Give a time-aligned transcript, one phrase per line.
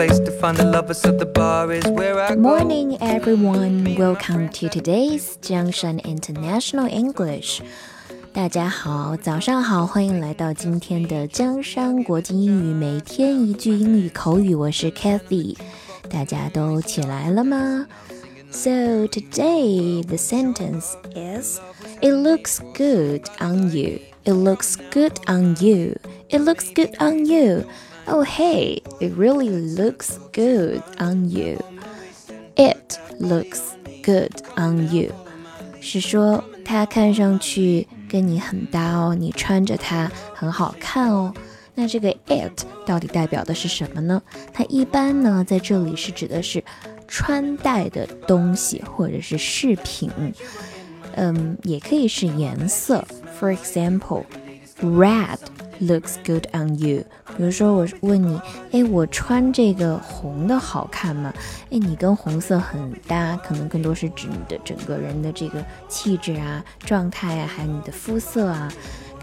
[0.00, 2.40] place to find the lovers of the bar is where I go.
[2.40, 3.84] Morning, everyone.
[3.98, 7.60] Welcome to today's Jiangshan International English.
[8.32, 15.58] 大家好，早上好，欢迎来到今天的江山国际英语每天一句英语口语，我是 Cathy。
[16.08, 17.86] 大家都起来了吗
[18.50, 21.60] ？So today the sentence is
[22.00, 23.98] It looks good on you.
[24.24, 25.96] It looks good on you.
[26.30, 27.64] It looks good on you.
[28.07, 31.57] Oh hey, it really looks good on you.
[32.55, 33.59] It looks
[34.03, 35.11] good on you.
[35.81, 41.33] 是说它看上去跟你很搭哦，你穿着它很好看哦。
[41.73, 44.21] 那这个 it 到底代表的是什么呢？
[44.53, 46.63] 它一般呢在这里是指的是
[47.07, 50.09] 穿戴的东西或者是饰品，
[51.15, 53.05] 嗯，也可以是颜色。
[53.39, 54.23] For example,
[54.81, 55.37] red
[55.80, 57.02] Looks good on you。
[57.36, 58.40] 比如说我问你，
[58.72, 61.32] 哎，我穿这个红的好看吗？
[61.70, 68.70] 哎，你跟红色很搭，可能更多是指你的整个人的这个气质啊、状态啊，还有你的肤色啊，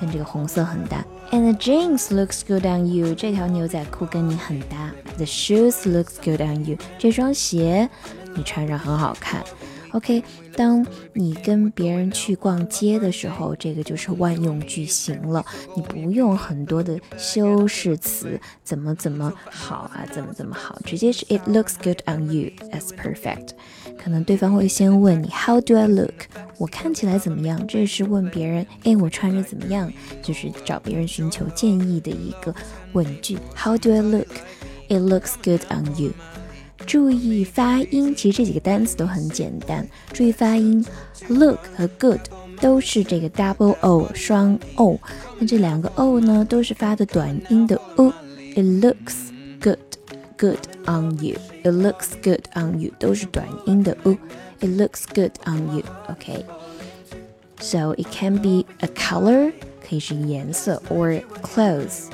[0.00, 1.04] 跟这个红色很搭。
[1.32, 3.14] And the jeans looks good on you。
[3.14, 4.92] 这条牛仔裤跟你很搭。
[5.16, 6.76] The shoes looks good on you。
[6.98, 7.88] 这双鞋
[8.34, 9.42] 你穿上很好看。
[9.92, 10.22] OK，
[10.54, 15.44] 当你跟别人去逛街的时候，这个就是万用句型了。
[15.74, 23.50] 你不用很多的修饰词，怎么怎么好啊，怎么怎么好，直接是 It looks good on you as perfect。
[23.98, 26.26] 可能对方会先问你 How do I look？
[26.58, 27.66] 我看起来怎么样？
[27.66, 29.92] 这是问别人，哎，我穿着怎么样？
[30.22, 32.54] 就是找别人寻求建议的一个
[32.92, 33.38] 问句。
[33.56, 36.12] How do I look？It looks good on you。
[36.85, 39.87] 注意发音，其实这几个单词都很简单。
[40.11, 40.83] 注意发音，
[41.27, 42.19] look 和 good
[42.59, 44.99] 都是这个 double o 双 o。
[45.39, 49.29] 那这两个 o 呢，都是发的短音的 u。It looks
[49.61, 49.77] good,
[50.37, 51.37] good on you.
[51.63, 55.83] It looks good on you 都是短音的 u。It looks good on you.
[56.09, 56.45] OK.
[57.59, 59.53] So it can be a color，
[59.87, 62.09] 可以是颜色，or clothes。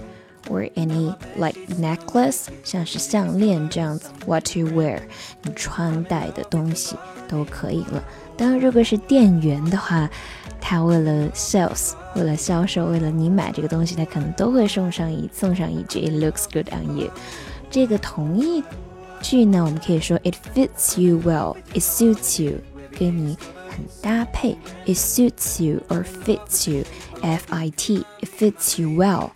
[0.50, 5.00] or any like necklace，像是项链这样子，what you wear，
[5.44, 6.96] 你穿戴的东西
[7.28, 8.04] 都可以了。
[8.38, 10.10] 当然，如果是店员的话，
[10.62, 17.10] 他为了 sales，为了销售，为了你买这个东西，他可能都会送上一送上一句 It looks good on you。
[17.70, 18.64] 这个同义
[19.22, 22.60] 句呢，我们可以说 It fits you well，It suits you，
[22.98, 23.38] 跟你
[23.70, 24.56] 很搭配。
[24.86, 29.32] It suits you or fits you，F I T，It fits you well。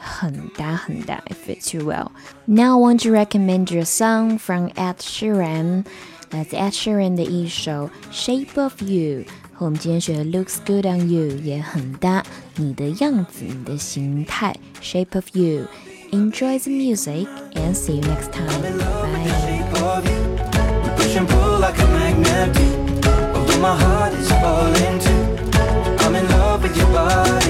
[0.00, 2.10] 很大很大，it fits you well.
[2.44, 5.84] Now I want to recommend you a song from Ed Sheeran.
[6.30, 12.24] 来自 Ed Sheeran 的一首《Shape of You》，和我们今天学的《Looks Good on You》也很搭。
[12.56, 18.46] 你的样子，你的形态，《Shape of You》。Enjoy the music and see you next time.
[26.92, 27.49] Bye.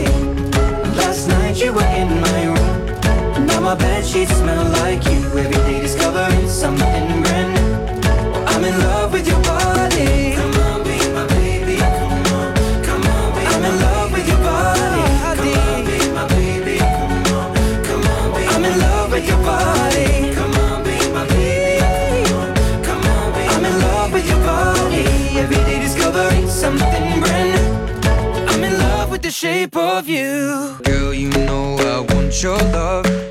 [4.01, 5.21] Bed sheets smell like you.
[5.37, 8.41] Every day discovering something brand new.
[8.47, 10.33] I'm in love with your body.
[10.35, 11.77] Come on, be my baby.
[11.77, 12.53] Come on,
[12.83, 15.05] come on, I'm in love with your body.
[15.25, 16.77] Come on, be my baby.
[16.79, 17.53] Come on,
[17.85, 20.33] come on, I'm in love with your body.
[20.35, 21.79] Come on, be my baby.
[21.81, 25.05] Come on, come on, I'm in love with your body.
[25.41, 28.51] Every day discovering something brand new.
[28.51, 30.77] I'm in love with the shape of you.
[30.83, 33.30] Girl, you know I want your love.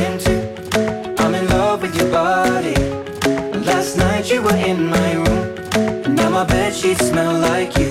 [6.95, 7.90] smell like you